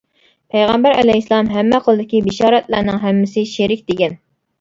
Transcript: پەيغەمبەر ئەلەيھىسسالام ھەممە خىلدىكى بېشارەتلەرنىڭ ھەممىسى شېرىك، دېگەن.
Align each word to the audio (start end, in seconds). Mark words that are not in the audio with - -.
پەيغەمبەر 0.53 0.95
ئەلەيھىسسالام 1.01 1.51
ھەممە 1.55 1.79
خىلدىكى 1.87 2.21
بېشارەتلەرنىڭ 2.29 2.97
ھەممىسى 3.05 3.45
شېرىك، 3.53 3.85
دېگەن. 3.93 4.17